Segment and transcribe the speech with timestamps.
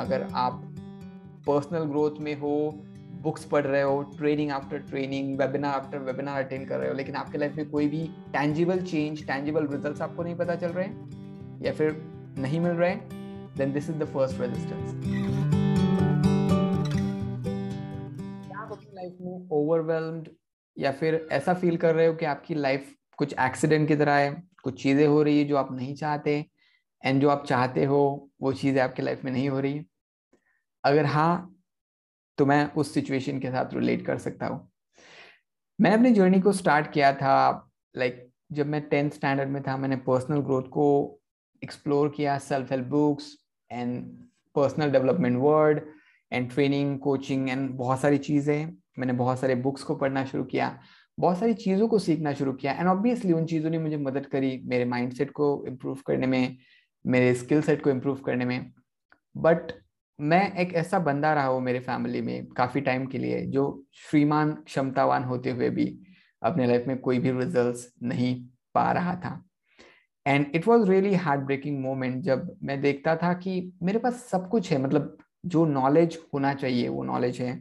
[0.00, 0.62] अगर आप
[1.46, 2.54] personal growth में हो
[3.22, 7.14] बुक्स पढ़ रहे हो training after training webinar after webinar attend कर रहे हो, लेकिन
[7.14, 11.62] आपके लाइफ में कोई भी टैंजिबल चेंज टैंजिबल रिजल्ट्स आपको नहीं पता चल रहे हैं,
[11.62, 11.96] या फिर
[12.38, 14.94] नहीं मिल रहे हैं then this is the first resistance
[18.94, 20.28] life में ओवरवेल्म्ड
[20.76, 24.42] या फिर ऐसा फील कर रहे हो कि आपकी लाइफ कुछ एक्सीडेंट की तरह है,
[24.62, 26.44] कुछ चीज़ें हो रही है जो आप नहीं चाहते
[27.04, 29.80] एंड जो आप चाहते हो, वो चीज़ें आपकी लाइफ में नहीं हो रही
[30.84, 31.54] अगर हाँ
[32.38, 34.68] तो मैं उस सिचुएशन के साथ रिलेट कर सकता हूँ।
[35.78, 37.36] मैंने अपनी जर्नी को स्टार्ट किया था
[37.94, 40.86] लाइक like, जब मैं टेंथ स्टैंडर्ड में था मैंने पर्सनल ग्रोथ को
[41.62, 43.36] एक्सप्लोर किया self help books
[43.70, 44.04] and
[44.54, 45.80] personal development word
[46.32, 50.78] and training coaching and बहुत सारी चीज़ें। मैंने बहुत सारे बुक्स को पढ़ना शुरू किया
[51.18, 54.60] बहुत सारी चीज़ों को सीखना शुरू किया एंड ऑब्वियसली उन चीज़ों ने मुझे मदद करी
[54.64, 56.56] मेरे माइंडसेट को इम्प्रूव करने में
[57.04, 58.72] मेरे स्किल सेट को इम्प्रूव करने में।
[59.34, 59.72] बट
[60.20, 64.52] मैं एक ऐसा बंदा रहा हूँ मेरे फैमिली में काफ़ी टाइम के लिए, जो श्रीमान
[64.66, 65.86] क्षमतावान होते हुए भी
[66.42, 68.34] अपने लाइफ में कोई भी रिजल्ट्स नहीं
[68.74, 69.42] पा रहा था।
[70.26, 74.48] And it was really heart breaking moment जब मैं देखता था कि मेरे पास सब
[74.48, 77.60] कुछ है मतलब जो नॉलेज होना चाहिए, वो नॉलेज है।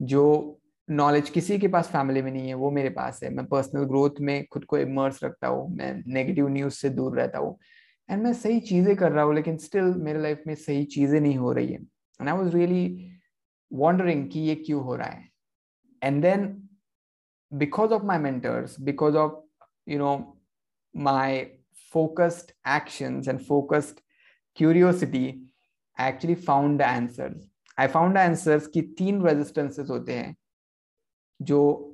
[0.00, 3.84] जो नॉलेज किसी के पास फैमिली में नहीं है, वो मेरे पास है। मैं पर्सनल
[3.84, 7.58] ग्रोथ में खुद को इमर्स रखता हूँ, मैं नेगेटिव न्यूज़ से दूर रहता हूँ।
[8.08, 11.36] एंड मैं सही चीज़ें कर रहा हूँ, लेकिन स्टिल मेरे लाइफ में सही चीज़ें नहीं
[11.36, 13.12] हो रही है। And I was really
[13.72, 15.28] wondering कि ये क्यों हो रहा है?
[16.02, 16.68] And then
[17.52, 19.32] because of my mentors because of
[19.88, 20.40] you know
[20.96, 21.36] my
[22.68, 24.00] actions and focused
[24.56, 25.52] curiosity
[26.00, 30.36] I actually found the answers I found the answers कि तीन रेजिस्टेंसेस होते हैं
[31.42, 31.88] जो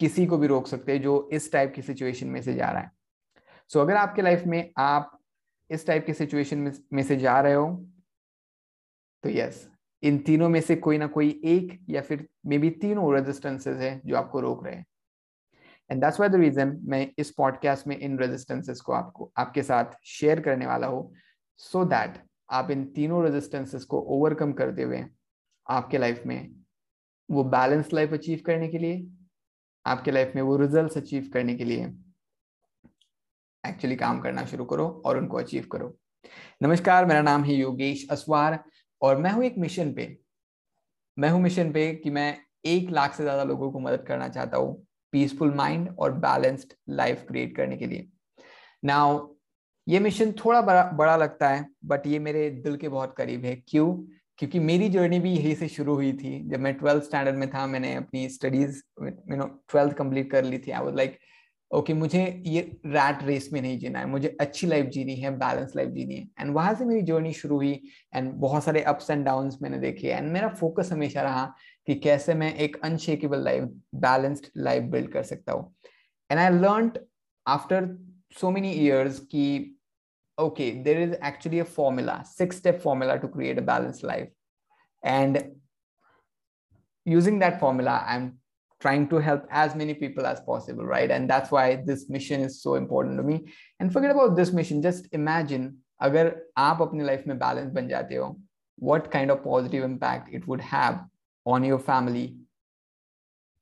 [0.00, 2.82] किसी को भी रोक सकते हैं जो इस टाइप की सिचुएशन में से जा रहा
[2.82, 2.90] है।
[3.68, 5.18] सो so, अगर आपके लाइफ में आप
[5.70, 7.91] इस टाइप की सिचुएशन में से जा रहे हो
[9.24, 9.68] तो यस
[10.02, 14.00] इन तीनों में से कोई ना कोई एक या फिर मे बी तीनों रेजिस्टेंसेस है
[14.06, 14.86] जो आपको रोक रहे हैं।
[15.90, 19.96] And that's why the reason मैं इस पॉडकास्ट में इन रेजिस्टेंसेस को आपको, आपके साथ
[20.06, 21.12] शेयर करने वाला हूँ
[21.60, 22.18] सो दैट
[22.50, 25.04] आप इन तीनों रेजिस्टेंसेस को ओवरकम करते हुए
[25.66, 26.54] आपके लाइफ में
[27.28, 29.06] वो बैलेंस लाइफ अचीव करने के लिए,
[29.84, 31.84] आपके लाइफ में वो रिज़ल्ट अचीव करने के लिए
[33.64, 35.96] एक्चुअली काम करना शुरू करो और उनको अचीव करो।
[36.62, 38.62] नमस्कार, मेरा नाम है योगेश असवार।
[39.02, 40.16] और मैं हूँ एक मिशन पे।
[41.16, 44.56] मैं हूँ मिशन पे कि मैं एक लाख से ज़्यादा लोगों को मदद करना चाहता
[44.56, 44.74] हूँ
[45.12, 48.06] पीसफुल माइंड और बैलेंस्ड लाइफ क्रिएट करने के लिए।
[48.84, 49.28] नाउ
[49.86, 53.54] ये मिशन थोड़ा बड़ा बड़ा लगता है बट ये मेरे दिल के बहुत करीब है।
[53.68, 53.94] क्यों?
[54.38, 57.66] क्योंकि मेरी जर्नी भी यही से शुरू हुई थी। जब मैं ट्वेल्थ स्टैंडर्ड में था,
[57.66, 61.18] मैंने अपनी studies you know twelfth complete कर ली थी। आई वाज लाइक
[61.72, 65.72] ओके मुझे ये रैट रेस में नहीं जीना है मुझे अच्छी लाइफ जीनी है बैलेंस
[65.76, 67.72] लाइफ जीनी है। एंड वहाँ से मेरी जर्नी शुरू हुई
[68.14, 71.44] एंड बहुत सारे अप्स एंड डाउन मैंने देखे। एंड मेरा फोकस हमेशा रहा
[71.86, 73.68] कि कैसे मैं एक unshakeable life
[74.06, 75.74] balanced life build कर सकता हूँ।
[76.30, 76.92] And I learn
[77.46, 77.96] after
[78.40, 79.78] so many years की
[80.38, 84.30] okay, there is actually a formula, six step formula to create a balanced life.
[85.02, 85.36] And
[87.06, 88.24] using that formula, I'm
[88.82, 91.10] trying to help as many people as possible, right?
[91.10, 93.52] And that's why this mission is so important to me.
[93.78, 96.24] And forget about this mission, just imagine agar
[96.58, 98.30] aap apni life mein balance ban jate ho,
[98.90, 101.04] what kind of positive impact it would have
[101.56, 102.26] on your family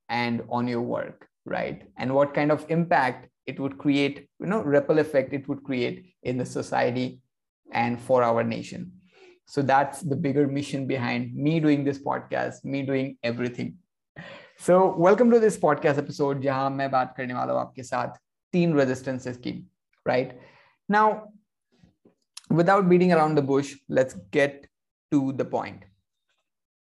[0.08, 1.82] and on your work, right?
[1.98, 6.14] And what kind of impact it would create you know ripple effect it would create
[6.22, 7.20] in the society
[7.72, 8.92] and for our nation
[9.46, 13.76] so that's the bigger mission behind me doing this podcast me doing everything
[14.60, 18.08] so welcome to this podcast episode जहाँ मैं बात करने वाला हूँ आपके साथ
[18.52, 19.52] तीन resistances की
[20.08, 20.40] right
[20.90, 21.12] now
[22.52, 24.68] without beating around the bush let's get
[25.10, 25.84] to the point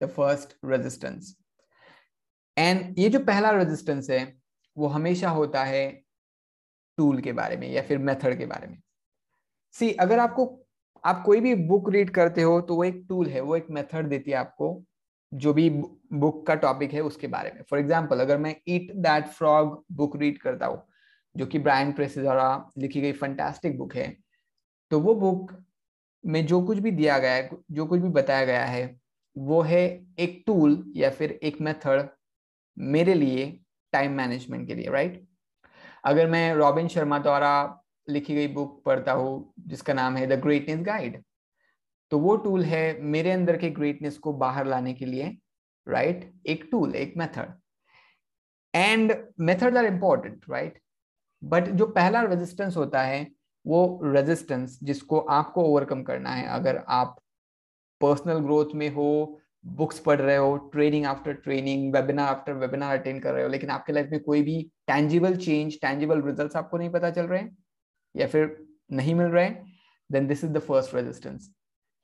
[0.03, 1.35] the first resistance
[2.57, 4.37] and ये जो पहला रेजिस्टेंस है,
[4.77, 6.03] वो हमेशा होता है
[6.97, 8.81] टूल के बारे में या फिर मेथड के बारे में.
[9.71, 10.65] सी अगर आपको,
[11.03, 14.09] आप कोई भी बुक रीड करते हो तो वो एक टूल है, वो एक मेथड
[14.09, 14.83] देती है आपको
[15.33, 19.27] जो भी बुक का टॉपिक है उसके बारे में। फॉर एग्ज़ाम्पल अगर मैं eat that
[19.29, 20.81] frog book read करता हूँ,
[21.35, 24.15] जो कि ब्रायन प्रेस द्वारा लिखी गई फंटास्टिक बुक है
[24.91, 25.51] तो वो बुक
[26.23, 28.99] में जो कुछ भी दिया गया है, जो कुछ भी बताया गया है,
[29.35, 29.83] वो है
[30.19, 32.07] एक टूल या फिर एक मेथड
[32.77, 33.45] मेरे लिए
[33.93, 35.23] टाइम मैनेजमेंट के लिए राइट
[36.03, 37.51] अगर मैं रॉबिन शर्मा द्वारा
[38.07, 41.21] लिखी गई बुक पढ़ता हूँ, जिसका नाम है द ग्रेटनेस गाइड
[42.13, 45.35] तो वो टूल है मेरे अंदर के ग्रेटनेस को बाहर लाने के लिए
[45.87, 46.47] राइट right?
[46.47, 47.53] एक टूल एक method
[48.73, 50.77] and method are important right
[51.41, 53.25] but जो पहला रेजिस्टेंस होता है,
[53.65, 57.17] वो रेजिस्टेंस जिसको आपको ओवरकम करना है। अगर आप
[58.01, 63.21] पर्सनल ग्रोथ में हो बुक्स पढ़ रहे हो training after training webinar after webinar attend
[63.23, 66.89] कर रहे हो, लेकिन आपके लाइफ में कोई भी टैंजिबल चेंज टैंजिबल रिज़ल्ट आपको नहीं
[66.89, 67.57] पता चल रहे हैं,
[68.15, 68.55] या फिर
[68.91, 69.75] नहीं मिल रहे हैं
[70.09, 71.51] then this is the first resistance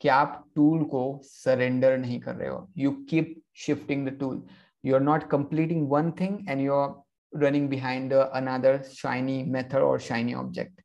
[0.01, 4.41] कि आप टूल को सरेंडर नहीं कर रहे हो। You keep shifting the tool
[4.83, 9.99] you are not completing one thing and you are running behind uh, shiny method और
[9.99, 10.81] shiny object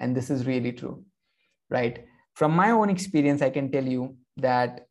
[0.00, 0.90] and this is really true
[1.70, 2.04] right
[2.36, 4.06] from my own experience I can tell you
[4.38, 4.84] that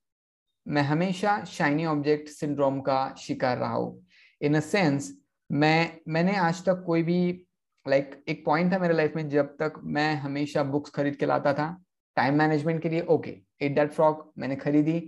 [0.65, 4.05] मैं हमेशा shiny object syndrome का शिकार रहा हूँ।
[4.41, 5.11] इन a sense
[5.49, 7.47] मैं मैंने आज तक कोई भी
[7.85, 11.25] लाइक like, एक पॉइंट था मेरे लाइफ में जब तक मैं हमेशा बुक्स खरीद के
[11.25, 11.69] लाता था।
[12.17, 14.99] टाइम मैनेजमेंट के लिए ओके इट दैट फ्रॉक मैंने खरीदी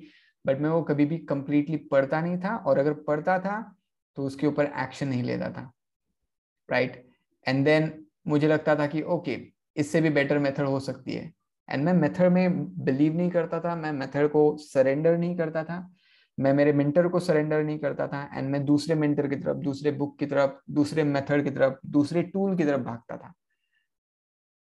[0.45, 3.61] बट मैं वो कभी भी कंप्लीटली पढ़ता नहीं था और अगर पढ़ता था
[4.17, 5.71] तो उसके ऊपर एक्शन नहीं लेता था
[6.69, 7.03] राइट
[7.47, 7.91] एंड देन
[8.27, 9.45] मुझे लगता था कि ओके okay,
[9.75, 11.31] इससे भी बेटर मेथड हो सकती है।
[11.69, 15.77] एंड मैं मेथड में बिलीव नहीं करता था मैं मेथड को सरेंडर नहीं करता था
[16.37, 19.91] मैं मेरे मेंटर को सरेंडर नहीं करता था एंड मैं दूसरे मेंटर की तरफ़ दूसरे
[19.91, 23.33] बुक की तरफ़ दूसरे मेथड की तरफ़ दूसरे टूल की तरफ़ भागता था।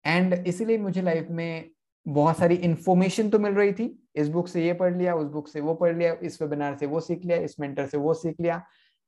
[0.06, 1.70] एंड इसीलिए मुझे लाइफ में
[2.06, 5.48] बहुत सारी इंफॉर्मेशन तो मिल रही थी। इस बुक से ये पढ़ लिया, उस बुक
[5.48, 8.36] से वो पढ़ लिया, इस वेबिनार से वो सीख लिया, इस मेंटर से वो सीख
[8.42, 8.62] लिया।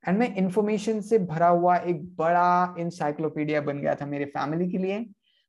[0.04, 4.78] एंड मैं इंफॉर्मेशन से भरा हुआ एक बड़ा इंसाइक्लोपीडिया बन गया था मेरे फैमिली के
[4.78, 5.06] लिए।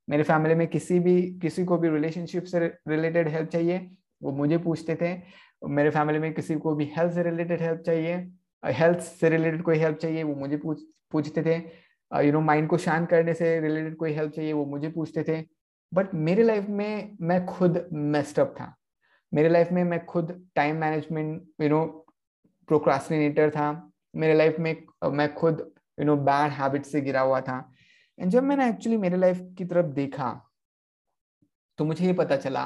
[0.08, 2.58] मेरे फैमिली में किसी भी, किसी को भी रिलेशनशिप से
[2.88, 3.90] रिलेटेड हेल्प चाहिए,
[4.22, 5.14] वो मुझे पूछते थे।
[5.68, 8.16] मेरे फैमिली में किसी को भी हेल्थ से रिलेटेड हेल्प चाहिए
[8.62, 10.82] हेल्थ से रिलेटेड कोई हेल्प चाहिए, वो मुझे पूछ,
[11.12, 11.54] पूछते थे।
[12.26, 15.40] यू नो माइंड को शांत करने से रिलेटेड कोई हेल्प चाहिए, वो मुझे पूछते थे।
[15.94, 18.74] बट मेरे लाइफ में मैं खुद मेस्टअप था।
[19.32, 21.84] मेरे लाइफ में मैं खुद time management you know
[22.68, 24.76] procrastinator था। मेरे लाइफ में
[25.12, 25.60] मैं खुद
[25.98, 27.58] यू नो बैड हैबिट से गिरा हुआ था।
[28.18, 30.30] एंड जब मैंने एक्चुअली मेरे लाइफ की तरफ़ देखा
[31.78, 32.64] तो मुझे ये पता चला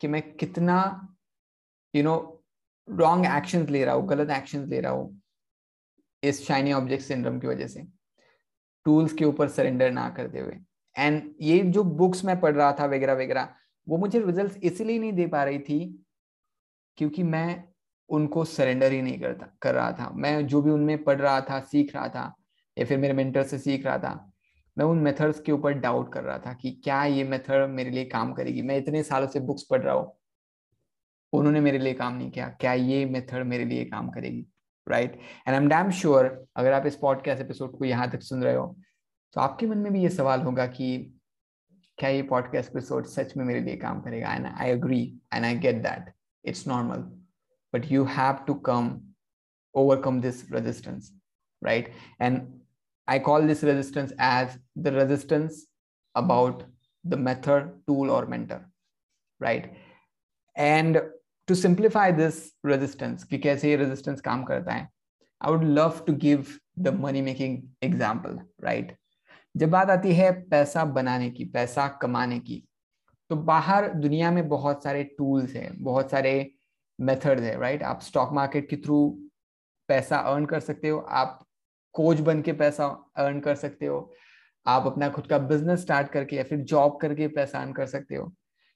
[0.00, 0.76] कि मैं कितना
[1.94, 2.16] यू नो
[2.88, 5.20] रॉन्ग एक्शन ले रहा हूँ, गलत एक्शन ले रहा हूँ
[6.22, 7.86] इस शाइनी ऑब्जेक्ट सिंड्रोम की वजह से।
[8.86, 10.58] टूल्स के ऊपर सरेंडर ना करते हुए।
[10.96, 13.48] एंड ये जो बुक्स मैं पढ़ रहा था वगैरह वगैरह,
[13.86, 15.78] वो मुझे रिजल्ट्स इसलिए नहीं दे पा रही थी
[16.98, 17.64] क्योंकि मैं
[18.10, 21.60] उनको सरेंडर ही नहीं करता, कर रहा था। मैं जो भी उनमें पढ़ रहा था,
[21.60, 22.34] सीख रहा था,
[22.76, 24.32] या फिर मेरे मेंटर से सीख रहा था,
[24.76, 28.04] मैं उन मेथड्स के ऊपर डाउट कर रहा था कि क्या ये मेथड मेरे लिए
[28.04, 30.12] काम करेगी। मैं इतने सालों से बुक्स पढ़ रहा हूँ,
[31.32, 34.46] उन्होंने मेरे लिए काम नहीं किया। क्या ये मेथड मेरे लिए काम करेगी?
[34.86, 36.26] Right and I am damn sure
[36.56, 38.76] अगर आप इस पॉडकास्ट एपिसोड को यहाँ तक सुन रहे हो
[39.34, 40.88] तो आपके मन में भी ये सवाल होगा कि
[41.98, 45.02] क्या ये पॉडकास्ट एपिसोड सच में मेरे लिए काम करेगा and I agree
[45.34, 46.12] and I get that
[46.44, 47.00] it's normal
[47.74, 48.96] but you have to come
[49.80, 51.06] overcome this resistance
[51.68, 51.86] right
[52.24, 52.42] and
[53.08, 55.66] I call this resistance as the resistance
[56.14, 56.64] about
[57.04, 58.70] the method, tool, or mentor,
[59.40, 59.74] right?
[60.56, 61.02] And
[61.48, 64.88] to simplify this resistance, कि कैसे ये resistance काम करता है,
[65.40, 68.96] I would love to give the money making example, right?
[69.54, 72.62] जब बात आती है पैसा बनाने की, पैसा कमाने की
[73.30, 76.50] तो बाहर दुनिया में बहुत सारे टूल्स हैं, बहुत सारे
[76.98, 79.08] मेथड्स है राइट आप स्टॉक मार्केट के थ्रू
[79.88, 81.46] पैसा अर्न कर सकते हो, आप
[81.94, 82.86] कोच बन के पैसा
[83.16, 84.14] अर्न कर सकते हो,
[84.66, 88.14] आप अपना खुद का बिज़नेस स्टार्ट करके या फिर जॉब करके पैसा अर्न कर सकते
[88.14, 88.32] हो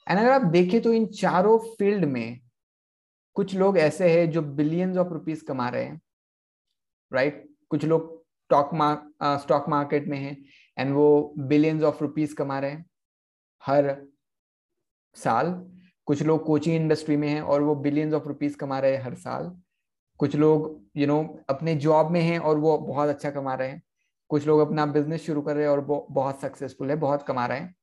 [0.06, 2.40] एंड अगर आप देखें तो इन चारों फ़ील्ड में
[3.36, 6.00] कुछ लोग ऐसे हैं जो बिलियंस ऑफ़ रुपीस कमा रहे हैं
[7.12, 7.68] राइट right?
[7.68, 8.16] कुछ लोग
[8.50, 8.70] स्टॉक
[9.42, 10.37] स्टॉक मार्केट में हैं
[10.78, 12.85] एंड वो बिलियंस ऑफ़ रुपीस कमा रहे हैं
[13.62, 13.97] हर
[15.16, 15.52] साल।
[16.06, 19.14] कुछ लोग कोचिंग इंडस्ट्री में हैं और वो बिलियंस ऑफ़ रुपीस कमा रहे हैं हर
[19.14, 19.50] साल।
[20.20, 20.62] कुछ लोग
[20.97, 23.82] यू you नो know, अपने जॉब में हैं और वो बहुत अच्छा कमा रहे हैं।
[24.30, 27.47] कुछ लोग अपना बिज़नेस शुरू कर रहे हैं और वो बहुत सक्सेसफुल है बहुत कमा
[27.47, 27.75] रहे हैं।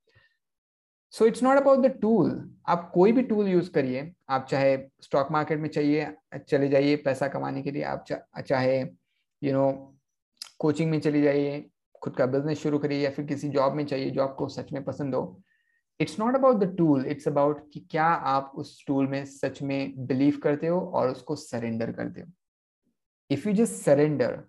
[1.13, 5.31] So it's not about the tool आप कोई भी टूल यूज़ करिए। आप चाहे स्टॉक
[5.31, 6.13] मार्केट में चाहिए
[6.49, 8.79] चले जाइए पैसा कमाने के लिए। आप चा, चाहे
[9.41, 9.97] यू नो
[10.59, 11.69] कोचिंग में चली जाइए।
[12.03, 14.83] खुद का बिज़नेस शुरू करिए या फिर किसी जॉब में चाहिए जो आपको सच में
[14.83, 15.41] पसंद हो।
[15.99, 20.05] It's not about the tool it's about कि क्या आप उस टूल में सच में
[20.07, 22.31] बिलीव करते हो और उसको सरेंडर करते हो।
[23.29, 24.41] इफ़ यू जस्ट सरेंडर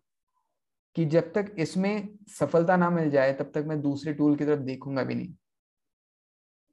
[0.96, 4.60] कि जब तक इसमें सफलता ना मिल जाए, तब तक मैं दूसरे टूल की तरफ़
[4.60, 5.32] देखूँगा भी नहीं।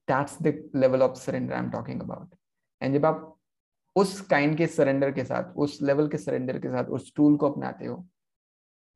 [0.07, 2.35] That's the level of surrender I am talking about
[2.81, 3.29] and जब आप
[3.95, 7.49] उस काइंड के सरेंडर के साथ, उस लेवल के सरेंडर के साथ, उस टूल को
[7.49, 8.05] अपनाते हो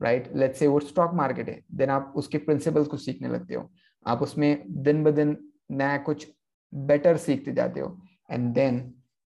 [0.01, 3.71] राइट लेट्स से वो स्टॉक मार्केट है देन आप उसके प्रिंसिपल्स को सीखने लगते हो
[4.13, 5.37] आप उसमें दिन ब दिन
[5.71, 6.27] नया कुछ
[6.73, 7.97] बेटर सीखते जाते हो
[8.31, 8.83] and then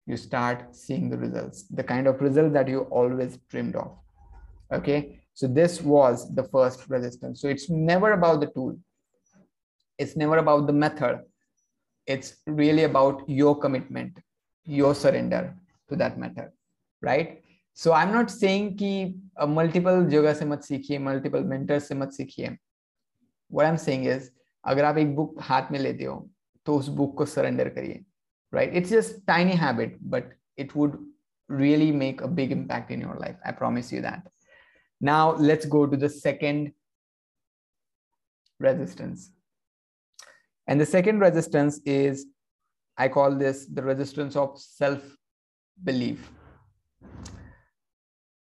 [0.08, 3.88] you start seeing the results the kind of result that you always dreamed of
[4.72, 4.98] okay
[5.34, 8.75] so this was the first resistance so it's never about the tool
[10.00, 11.24] it's never about the method
[12.08, 14.20] it's really about your commitment
[14.68, 15.44] your surrender
[15.89, 16.51] to that matter
[17.04, 17.38] right
[17.77, 18.92] So I am not saying कि
[19.48, 24.08] multiple uh, जगह से मत सीखिए multiple mentor से मत सीखिए what I am saying
[24.08, 24.32] is
[24.63, 26.27] अगर आप एक बुक हाथ में लेते हो
[26.65, 28.04] तो उस बुक को सरेंडर करिए
[28.54, 31.04] right it's just tiny habit but it would
[31.50, 33.36] really make a big impact in your life.
[33.46, 34.27] I promise you that.
[35.01, 36.72] Now let's go to the second
[38.60, 39.32] resistance.
[40.68, 42.25] And the second resistance is,
[42.98, 46.32] I call this the resistance of self-belief.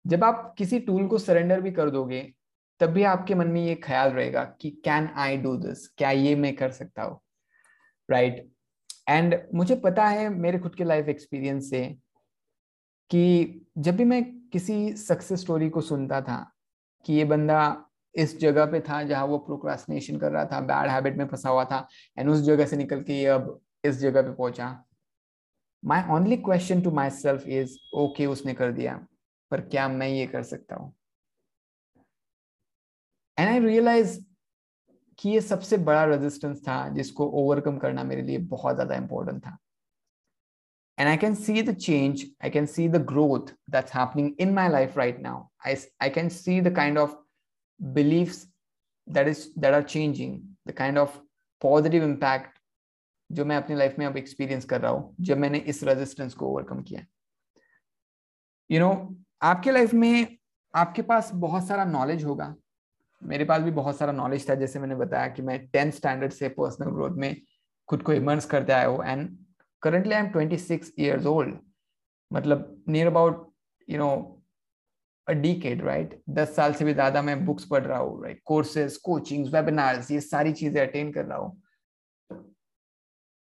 [0.06, 2.32] जब आप किसी tool को surrender भी कर दोगे,
[2.80, 6.34] तब भी आपके मन में ये ख्याल रहेगा कि कैन आई डू दिस क्या ये
[6.36, 7.20] मैं कर सकता हूँ?
[8.10, 8.50] राइट
[9.08, 11.96] एंड मुझे पता है मेरे खुद के लाइफ एक्सपीरियंस से
[13.10, 16.52] कि जब भी मैं किसी सक्सेस स्टोरी को सुनता था
[17.04, 17.82] कि ये बंदा
[18.14, 21.64] इस जगह पे था जहाँ वो प्रोक्रास्टिनेशन कर रहा था बैड हैबिट में फंसा हुआ
[21.64, 24.84] था एंड उस जगह से निकल के ये अब इस जगह पे पहुँचा
[25.84, 29.06] my only question to my self is okay उसने कर दिया।
[29.50, 30.94] पर क्या मैं ये कर सकता हूँ?
[33.38, 34.18] एंड आई रियलाइज़
[35.18, 39.56] कि ये सबसे बड़ा रेजिस्टेंस था जिसको ओवरकम करना मेरे लिए बहुत ज़्यादा इंपॉर्टेंट था।
[40.98, 44.68] And I can see the change I can see the growth that's happening in my
[44.68, 47.14] life right now I can see the kind of
[47.80, 48.34] belief
[49.08, 51.18] that is that are changing the kind of
[51.62, 52.58] positive impact
[53.30, 56.48] जो मैं अपनी life में अब experience कर रहा हूँ, जब मैंने इस रेजिस्टेंस को
[56.48, 57.04] ओवरकम किया।
[58.70, 60.36] यू नो आपके लाइफ में
[60.74, 62.54] आपके पास बहुत सारा नॉलेज होगा।
[63.22, 66.48] मेरे पास भी बहुत सारा नॉलेज था, जैसे मैंने बताया कि मैं टेंथ स्टैंडर्ड से
[66.48, 67.36] पर्सनल ग्रोथ में
[67.88, 69.36] खुद को इमर्स करते आया हूँ। And
[69.82, 71.50] currently i'm 26 years old.
[72.30, 73.42] मतलब near about,
[73.88, 74.14] you know,
[75.26, 76.14] a decade, right?
[76.30, 80.20] दस साल से भी ज़्यादा मैं बुक्स पढ़ रहा हूँ राइट कोर्सेज कोचिंग वेबिनार्स ये
[80.20, 81.60] सारी चीज़ें अटेंड कर रहा हूँ।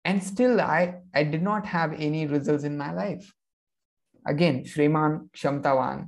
[0.05, 0.83] And still i
[1.15, 3.31] i did not have any results in my life.
[4.27, 6.07] Again, shriman kshamtawan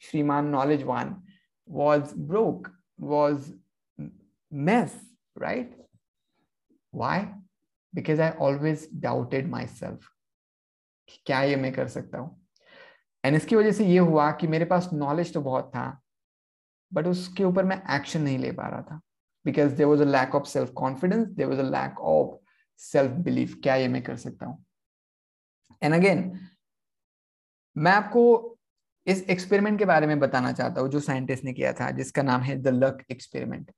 [0.00, 1.16] shriman knowledgewan
[1.68, 3.52] was broke, was
[4.50, 4.94] mess,
[5.36, 5.72] right?
[6.92, 7.18] Why?
[7.96, 10.08] I always doubted my self
[11.26, 12.46] क्या ये मैं कर सकता हूँ?
[13.24, 15.86] एंड इसकी वजह से ये हुआ कि मेरे पास नॉलेज तो बहुत था
[16.92, 19.00] बट उसके ऊपर मैं एक्शन नहीं ले पा रहा था।
[19.44, 22.36] Because there was a lack of self confidence there was a lack of
[22.78, 24.64] self belief क्या ये मैं कर सकता हूँ?
[25.82, 26.47] एंड अगेन
[27.78, 28.22] मैं आपको
[29.06, 32.40] इस एक्सपेरिमेंट के बारे में बताना चाहता हूँ, जो साइंटिस्ट ने किया था, जिसका नाम
[32.42, 33.70] है द लक एक्सपेरिमेंट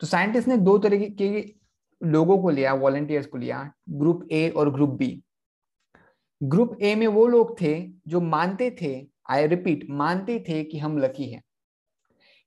[0.00, 1.54] तो साइंटिस्ट ने दो तरीके के
[2.00, 5.08] लोगों को लिया वॉलेंटियर्स को लिया ग्रुप ए और ग्रुप बी
[6.40, 7.74] ग्रुप ए में वो लोग थे
[8.08, 8.94] जो मानते थे
[9.30, 11.42] आई रिपीट मानते थे कि हम लकी हैं.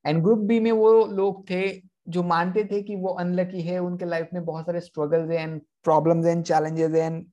[0.06, 1.62] एंड ग्रुप बी में वो लोग थे
[2.10, 6.26] जो मानते थे कि वो अनलकी है, उनके लाइफ में बहुत सारे struggles and problems
[6.26, 7.26] and challenges and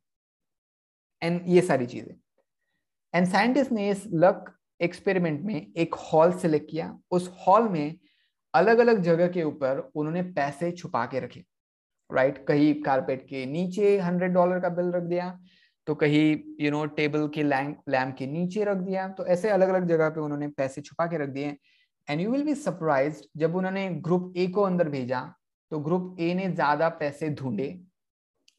[1.22, 2.14] and ये सारी चीज़ें.
[3.16, 7.96] एंड साइंटिस्ट ने इस लक एक्सपेरिमेंट में एक हॉल सेलेक्ट किया। उस हॉल में
[8.54, 11.44] अलग अलग जगह के ऊपर उन्होंने पैसे छुपा के रखे।
[12.10, 12.46] Right right?
[12.48, 15.38] कहीं कारपेट के नीचे हंड्रेड डॉलर का बिल रख दिया
[15.86, 19.88] तो कहीं यू नो टेबल के लैम्प के नीचे रख दिया। तो ऐसे अलग अलग
[19.88, 21.56] जगह पे उन्होंने पैसे छुपा के रख दिए।
[22.08, 25.20] And you will be surprise जब उन्होंने ग्रुप ए को अंदर भेजा
[25.72, 27.68] तो ग्रुप ए ने ज़्यादा पैसे ढूंढे।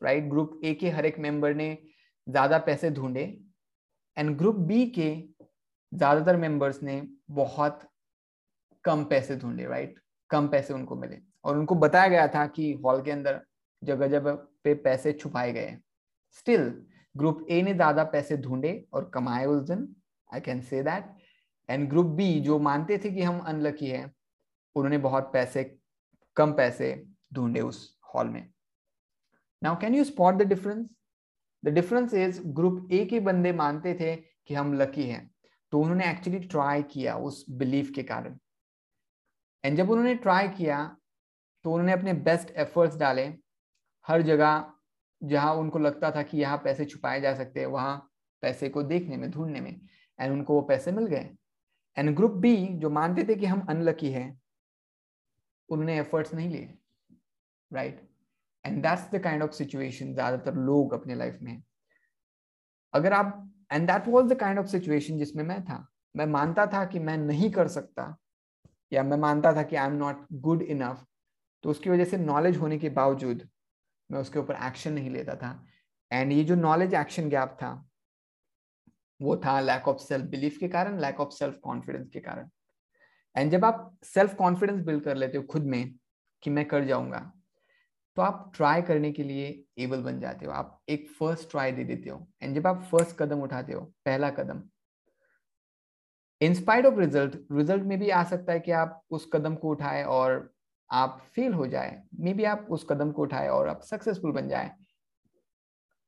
[0.01, 1.77] राइट ग्रुप ए के हर एक मेंबर ने
[2.27, 3.25] ज़्यादा पैसे ढूंढे।
[4.17, 5.09] एंड ग्रुप बी के
[5.91, 7.79] ज़्यादातर मेंबर्स ने बहुत
[8.85, 13.01] कम पैसे ढूंढे राइट कम पैसे उनको मिले। और उनको बताया गया था कि हॉल
[13.01, 13.39] के अंदर
[13.81, 15.77] जगह जगह पे पैसे छुपाए गए
[16.37, 16.61] स्टिल
[17.15, 19.87] ग्रुप ए ने ज़्यादा पैसे ढूंढे और कमाए उस दिन
[20.29, 21.15] I can say that
[21.69, 24.03] and group B जो मानते थे कि हम अनलकी है,
[24.75, 25.63] उन्होंने बहुत पैसे,
[26.37, 26.91] कम पैसे
[27.33, 28.49] ढूंढे उस हॉल में।
[29.61, 30.87] Now can you spot the difference
[31.63, 35.29] the difference is group A के बंदे मानते थे कि हम लकी हैं
[35.73, 38.37] तो उन्होंने एक्चुअली ट्राई किया उस बिलीफ के कारण।
[39.63, 40.83] एंड जब उन्होंने ट्राई किया
[41.65, 43.25] तो उन्होंने अपने बेस्ट एफर्ट्स डाले।
[44.07, 44.71] हर जगह
[45.21, 48.09] जहाँ उनको लगता था कि यहाँ पैसे छुपाए जा सकते हैं, वहाँ
[48.43, 49.79] पैसे को देखने में, ढूँढने में
[50.19, 51.29] एंड उनको वो पैसे मिल गए।
[51.97, 54.39] एंड ग्रुप बी जो मानते थे कि हम अनलकी हैं,
[55.69, 56.77] उन्होंने एफर्ट्स नहीं लिए
[57.71, 58.06] right
[58.67, 61.61] and that's the kind of situation ज़्यादातर लोग अपने लाइफ में
[62.93, 66.83] अगर आप and that was the kind of situation जिसमें मैं था। मैं मानता था
[66.85, 68.15] कि मैं नहीं कर सकता,
[68.91, 71.05] या मैं मानता था कि I am not good enough
[71.63, 73.47] तो उसकी वजह से नॉलेज होने के बावजूद
[74.09, 75.51] मैं उसके ऊपर एक्शन नहीं लेता था।
[76.11, 77.71] एंड ये जो नॉलेज एक्शन गैप था,
[79.19, 82.49] वो था लैक ऑफ़ सेल्फ बिलीफ के कारण लैक ऑफ़ सेल्फ कॉन्फिडेंस के कारण।
[83.35, 85.93] एंड जब आप सेल्फ कॉन्फिडेंस बिल्ड कर लेते हो खुद में
[86.43, 87.31] कि मैं कर जाऊँगा
[88.17, 91.83] तो आप ट्राई करने के लिए एबल बन जाते हो। आप एक फ़र्स्ट ट्राई दे
[91.83, 94.61] देते हो। एंड जब आप फ़र्स्ट कदम उठाते हो, पहला कदम।
[96.41, 100.03] In spite of result result में भी आ सकता है कि आप उस कदम को उठाए
[100.03, 100.49] और
[100.91, 104.49] आप फेल हो जाए। मे बी आप उस कदम को उठाए और आप सक्सेसफुल बन
[104.49, 104.71] जाए।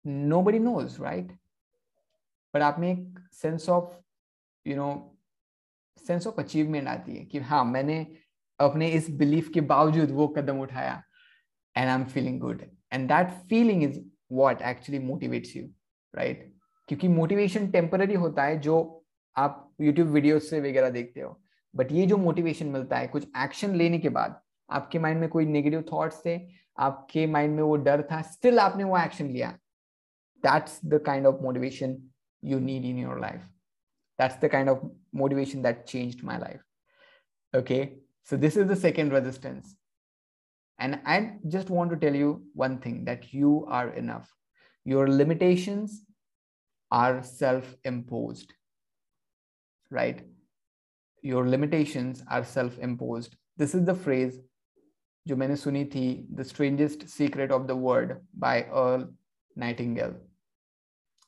[0.06, 1.38] नो बडी नोज़ राइट
[2.54, 3.94] पर आप में एक sense of
[4.66, 4.89] you know
[6.08, 8.06] sense of achievement आती है कि हाँ मैंने
[8.60, 11.04] अपने इस बिलीफ के बावजूद वो कदम उठाया।
[11.80, 12.62] And I am feeling good
[12.94, 14.00] and that feeling is
[14.32, 15.64] what actually motivates you
[16.14, 16.52] right
[16.90, 18.78] क्योंकि मोटिवेशन टेम्पररी होता है जो
[19.36, 21.40] आप यूट्यूब वीडियो से वगैरह देखते हो
[21.74, 25.46] बट ये जो मोटिवेशन मिलता है कुछ एक्शन लेने के बाद आपके माइंड में कोई
[25.46, 26.40] नेगेटिव थॉट्स थे
[26.78, 29.58] आपके माइंड में वो डर था स्टिल आपने वो एक्शन लिया
[30.44, 31.98] that's the kind of motivation
[32.44, 33.42] you need in your life.
[34.20, 36.62] That's the kind of motivation that changed my life.
[37.54, 39.76] Okay, so this is the second resistance.
[40.79, 44.33] And I just want to tell you one thing that you are enough.
[44.87, 46.05] Your limitations
[46.91, 48.53] are self imposed,
[49.91, 50.23] right?
[51.23, 53.37] Your limitations are self imposed.
[53.57, 54.41] This is the phrase
[55.26, 59.07] जो मैंने सुनी थी the strangest secret of the world by Earl
[59.57, 60.11] Nightingale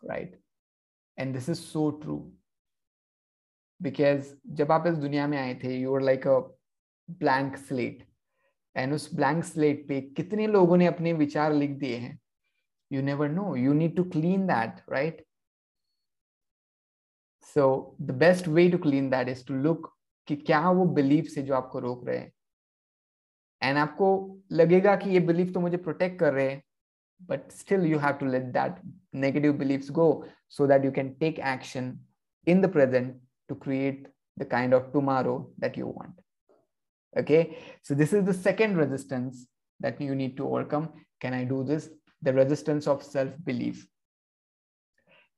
[0.03, 0.41] right
[1.19, 2.17] and this is so true
[3.81, 6.39] because जब आप इस दुनिया में आए थे you are like a
[7.09, 8.07] blank slate
[8.76, 12.20] and उस ब्लैंक स्लेट पे कितने लोगों ने अपने विचार लिख दिए हैं?
[12.92, 15.26] You never know you need to clean that right
[17.56, 19.94] so the best way to clean that is to look
[20.28, 22.32] कि क्या वो बिलीफ से जो आपको रोक रहे हैं?
[23.62, 24.08] एंड आपको
[24.52, 26.62] लगेगा कि ये बिलीफ तो मुझे प्रोटेक्ट कर रहे हैं
[27.22, 28.82] but still you have to let that
[29.16, 30.08] negative belief go
[30.50, 31.94] so that you can take action
[32.48, 36.22] in the present to create the kind of tomorrow that you want
[37.18, 39.48] okay so this is the second resistance
[39.80, 40.90] that you need to overcome
[41.20, 41.90] can i do this
[42.22, 43.88] the resistance of self belief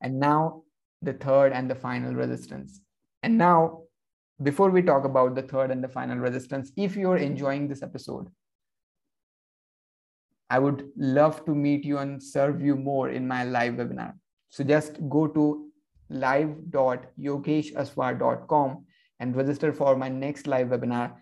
[0.02, 0.62] and now
[1.02, 2.82] the third and the final resistance
[3.24, 3.82] and now
[4.42, 8.28] before we talk about the third and the final resistance if you're enjoying this episode
[10.54, 14.14] I would love to meet you and serve you more in my live webinar.
[14.50, 15.72] So just go to
[16.10, 18.86] live.yogeshaswar.com
[19.20, 21.16] and register for my next live webinar.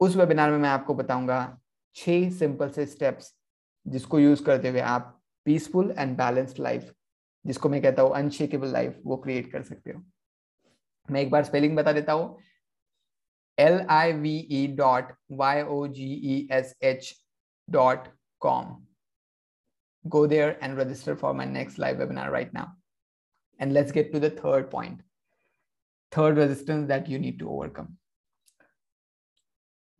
[0.00, 1.60] उस webinar में मैं आपको बताऊँगा
[1.94, 3.34] छह simple से steps
[3.86, 5.14] जिसको use करते हुए आप
[5.46, 6.92] पीसफुल एंड बैलेंस्ड लाइफ
[7.44, 10.02] जिसको मैं कहता हूँ अनशेकेबल लाइफ वो क्रिएट कर सकते हो।
[11.08, 12.38] मैं एक बार स्पेलिंग बता देता हूँ।
[13.58, 17.14] L I V E dot Y O G E S H
[17.70, 18.08] dot
[18.40, 18.76] com
[20.04, 22.74] go there and register for my next live webinar right now
[23.60, 24.38] and let's get to the
[24.72, 25.02] point
[26.12, 27.96] third resistance that you need to overcome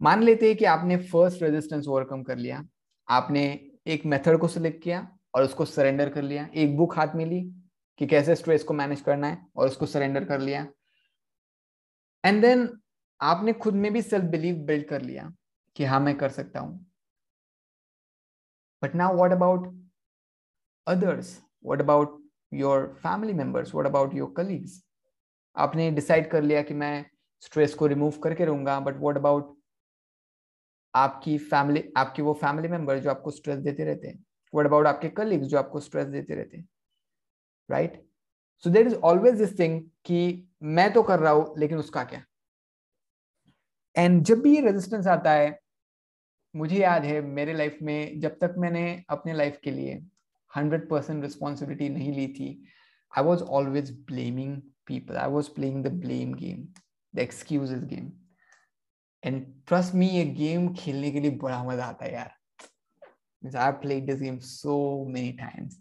[0.01, 2.65] मान लेते हैं कि आपने first resistance overcome कर लिया
[3.09, 7.27] आपने एक method को सिलेक्ट किया और उसको सरेंडर कर लिया। एक बुक हाथ में
[7.27, 7.41] ली
[7.99, 10.67] कि कैसे स्ट्रेस को मैनेज करना है और उसको सरेंडर कर लिया।
[12.25, 12.69] एंड देन
[13.21, 15.33] आपने खुद में भी सेल्फ बिलीव बिल्ड कर लिया
[15.77, 16.87] कि हाँ मैं कर सकता हूँ।
[18.85, 19.89] But now, what about
[20.87, 22.23] others What about
[22.55, 24.83] your family members What about your colleagues
[25.57, 27.07] आपने डिसाइड कर लिया कि मैं
[27.41, 29.58] स्ट्रेस को रिमूव करके रहूँगा बट व्हाट अबाउट
[30.99, 35.09] आपकी फैमिली आपकी वो फैमिली मेंबर जो आपको स्ट्रेस देते रहते हैं। व्हाट अबाउट आपके
[35.11, 36.69] कलीग्स जो आपको स्ट्रेस देते रहते हैं?
[37.69, 38.03] Right
[38.65, 42.23] so there is always this thing कि मैं तो कर रहा हूँ, लेकिन उसका क्या?
[43.97, 45.59] एंड जब भी ये रेजिस्टेंस आता है,
[46.55, 49.95] मुझे याद है मेरे लाइफ में जब तक मैंने अपने लाइफ के लिए
[50.51, 52.49] हंड्रेड परसेंट रिस्पॉन्सिबिलिटी नहीं ली थी
[53.13, 54.57] I was always blaming
[54.87, 56.67] people I was playing the blame game
[57.15, 58.11] the excuse game
[59.25, 64.07] and trust me ये गेम खेलने के लिए बड़ा मज़ा आता है यार। I played
[64.07, 65.81] this game so many times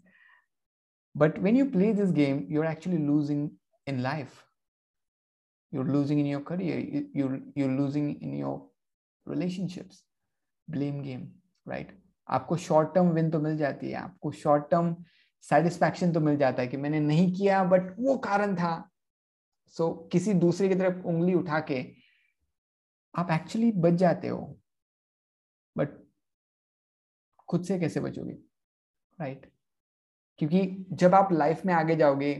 [1.14, 3.38] but when you play this game you're actually losing
[3.86, 4.34] in life.
[5.72, 6.76] You're losing in your career.
[7.14, 8.52] You're, you're losing in your
[9.26, 10.02] relationships.
[10.68, 11.26] Blame game
[11.66, 11.88] right
[12.28, 14.94] आपको short term win तो मिल जाती है। आपको short term
[15.44, 18.72] satisfaction तो मिल जाता है कि मैंने नहीं किया बट वो कारण था।
[19.76, 21.80] सो so, किसी दूसरे की तरफ़ उंगली उठा के
[23.14, 24.40] आप एक्चुअली बच जाते हो।
[25.76, 25.96] बट
[27.48, 28.32] खुद से कैसे बचोगे?
[29.18, 29.52] Right right?
[30.38, 32.30] क्योंकि जब आप लाइफ में आगे जाओगे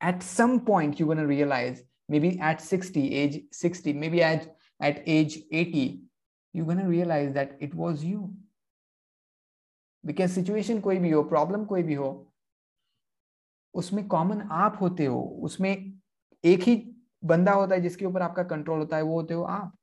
[0.00, 1.82] at some point you gonna realize
[2.20, 5.86] maybe at sixty age sixty maybe at at age eighty
[6.54, 8.20] you going realize that it was you
[10.04, 12.10] because situation कोई भी हो प्रॉब्लम कोई भी हो,
[13.74, 15.70] उसमें कॉमन आप होते हो, उसमें
[16.44, 16.74] एक ही
[17.24, 19.76] बंदा होता है जिसके ऊपर आपका कंट्रोल होता है, वो होते हो आप।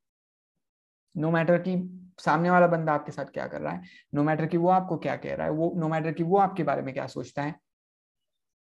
[1.16, 1.76] नो no मैटर कि
[2.20, 3.82] सामने वाला बंदा आपके साथ क्या कर रहा है
[4.14, 6.24] नो no मैटर कि वो आपको क्या कह रहा है, वो नो no मैटर कि
[6.24, 7.56] वो आपके बारे में क्या सोचता है,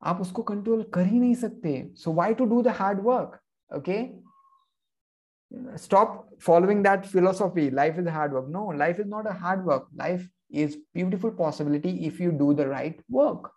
[0.02, 3.40] आप उसको कंट्रोल कर ही नहीं सकते। So why to do the hard work
[3.72, 3.98] okay
[5.78, 9.88] stop following that philosophy life is hard work no life is not a hard work
[9.96, 13.52] life is beautiful possibility if you do the right work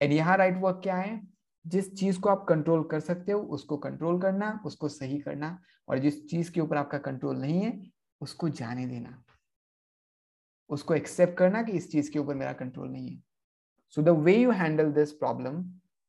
[0.00, 1.20] and यहाँ right work क्या है?
[1.66, 5.98] जिस चीज़ को आप control कर सकते हो, उसको कंट्रोल करना, उसको सही करना और
[5.98, 9.22] जिस चीज़ के ऊपर आपका कंट्रोल नहीं है, उसको जाने देना।
[10.70, 13.22] उसको एक्सेप्ट करना कि इस चीज़ के ऊपर मेरा कंट्रोल नहीं है।
[13.88, 15.64] So the way you handle this problem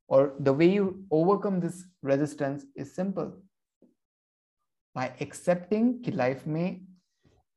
[0.09, 3.41] और the way you overcome this resistance is simple
[4.95, 6.87] by accepting कि लाइफ में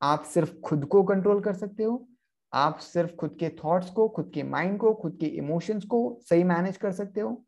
[0.02, 2.08] आप सिर्फ़ खुद को कंट्रोल कर सकते हो,
[2.52, 6.44] आप सिर्फ़ खुद के थॉट्स को, खुद के माइंड को, खुद के इमोशंस को सही
[6.44, 7.44] मैनेज कर सकते हो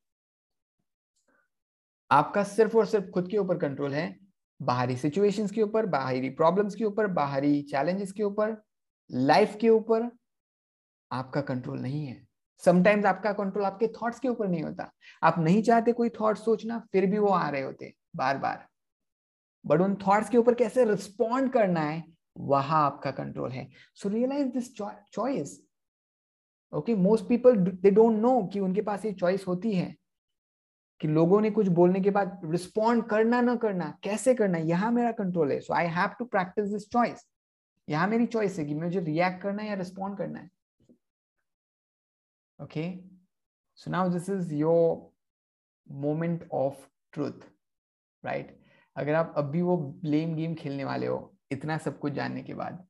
[2.11, 4.17] आपका सिर्फ़ और सिर्फ़ खुद के ऊपर कंट्रोल है,
[4.61, 8.57] बाहरी सिचुएशंस के ऊपर, बाहरी प्रॉब्लम्स के ऊपर, बाहरी चैलेंजेस के ऊपर
[9.11, 10.11] लाइफ के ऊपर,
[11.11, 12.27] आपका कंट्रोल नहीं है।
[12.63, 14.91] समटाइम्स आपका कंट्रोल आपके थॉट्स के ऊपर नहीं होता।
[15.23, 18.67] आप नहीं चाहते कोई थॉट सोचना, फिर भी वो आ रहे होते बार बार
[19.65, 22.03] बट उन थॉट्स के ऊपर कैसे रिस्पॉन्ड करना है,
[22.39, 25.61] वहाँ आपका कंट्रोल है। So realize this choice
[26.73, 29.95] okay most people they don't know कि उनके पास ये चॉइस होती है।
[31.01, 35.13] कि लोगों ने कुछ बोलने के बाद रिस्पॉन्ड करना ना करना, कैसे करना, यहाँ मेरा
[35.15, 37.27] कंट्रोल है। So I have to practice this choice
[37.89, 40.51] यहाँ मेरी चॉइस है कि मुझे रिएक्ट करना है या रिस्पॉन्ड करना है।
[42.59, 42.91] Okay
[43.79, 45.11] so now this is your
[45.87, 47.47] moment of truth
[48.25, 48.59] right
[48.97, 52.87] अगर आप अभी वो ब्लेम गेम खेलने वाले हो, इतना सब कुछ जानने के बाद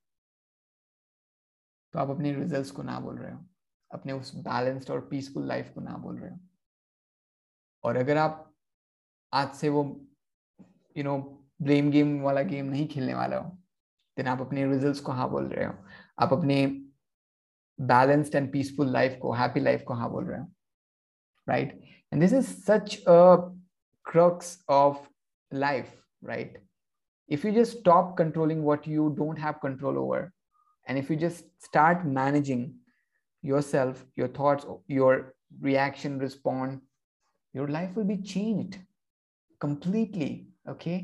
[1.95, 3.45] तो आप अपने रिजल्ट्स को ना बोल रहे हो।
[3.91, 6.39] अपने उस बैलेंस्ड और पीसफुल लाइफ को ना बोल रहे हो।
[7.85, 8.45] और अगर आप
[9.33, 9.85] आज से वो
[10.97, 11.19] यू नो
[11.63, 13.49] ब्लेम गेम वाला गेम नहीं खेलने वाला हो
[14.17, 15.75] देन आप अपने रिजल्ट्स को हाँ बोल रहे हो
[16.21, 16.65] आप अपने
[17.79, 20.47] बैलेंस्ड एंड पीसफुल लाइफ को हैप्पी लाइफ को हाँ बोल रहे हो
[21.49, 21.81] right
[22.13, 23.21] and this is such a
[24.07, 25.07] crux of
[25.53, 26.67] life right
[27.31, 30.33] if you just stop controlling what you don't have control over
[30.87, 32.75] and if you just start managing
[33.45, 36.81] yourself your thoughts your reaction respond
[37.59, 38.79] your life will be changed
[39.61, 40.49] completely.
[40.69, 40.99] Okay.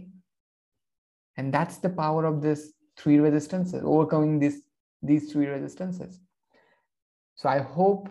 [1.39, 4.61] And that's the power of this three resistances, overcoming this,
[5.03, 6.21] these three resistances.
[7.39, 8.09] So I hope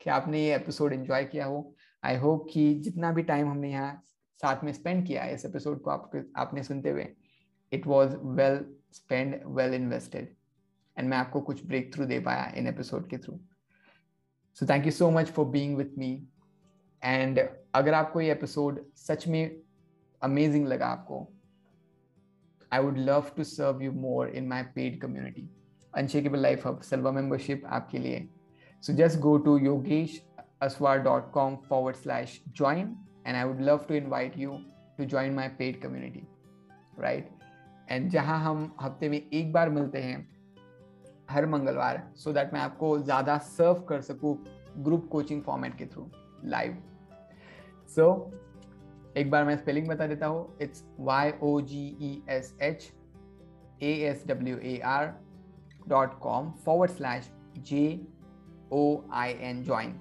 [0.00, 1.58] कि आपने ये episode enjoy किया हो
[2.02, 4.02] I hope कि जितना भी time हमने यहाँ
[4.40, 7.06] साथ में स्पेंड किया है इस एपिसोड को आप आपने सुनते हुए
[7.72, 8.58] it was well
[8.92, 10.34] spend well invested
[10.96, 13.38] and मैं आपको कुछ ब्रेक थ्रू दे पाया इन एपिसोड के through
[14.56, 16.12] so thank you so much for being with me
[17.04, 19.60] and अगर आपको ये एपिसोड सच में
[20.22, 21.28] अमेजिंग लगा आपको
[22.72, 25.50] I would love to serve you more in my paid community
[25.94, 28.28] unshakable life hub Selva membership आपके लिए।
[28.82, 30.22] So just go to Yogesh
[30.62, 32.86] aswar dot com forward slash join
[33.24, 34.52] and I would love to invite you
[34.98, 36.22] to join my paid community,
[36.98, 37.26] right?
[37.90, 40.28] And जहाँ हम हफ़्ते में एक बार मिलते हैं,
[41.30, 44.44] हर मंगलवार सो so दैट मैं आपको ज़्यादा सर्व कर सकूँ
[44.78, 46.10] ग्रुप कोचिंग फॉर्मेट के थ्रू
[46.44, 46.82] लाइव
[47.95, 52.53] सो so, एक बार मैं स्पेलिंग बता देता हूँ it's Y O G E S
[52.61, 52.91] H
[53.83, 55.13] A S W A R
[55.87, 57.31] dot com forward slash
[57.69, 57.83] J
[58.73, 59.99] O I N join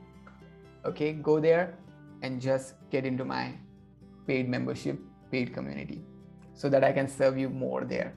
[0.85, 1.75] okay go there
[2.23, 3.53] and just get into my
[4.27, 4.99] paid membership
[5.31, 6.01] paid community
[6.55, 8.15] so that i can serve you more there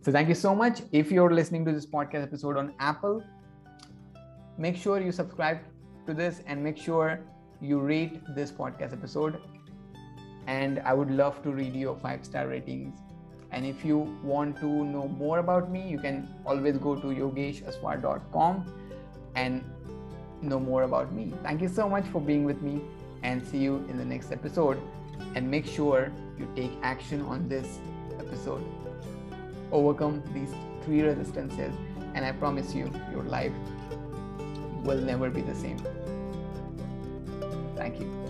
[0.00, 3.22] so thank you so much if you're listening to this podcast episode on apple
[4.58, 5.58] make sure you subscribe
[6.06, 7.20] to this and make sure
[7.61, 9.39] you rate this podcast episode.
[10.47, 12.99] And I would love to read your five star ratings.
[13.51, 18.65] And if you want to know more about me, you can always go to yogeshaswar.com
[19.35, 19.63] and
[20.41, 21.33] know more about me.
[21.43, 22.81] Thank you so much for being with me
[23.23, 24.79] and see you in the next episode.
[25.35, 27.79] And make sure you take action on this
[28.19, 28.63] episode.
[29.71, 31.73] Overcome these three resistances,
[32.15, 33.53] and I promise you, your life
[34.83, 35.77] will never be the same.
[37.91, 38.20] Thank you.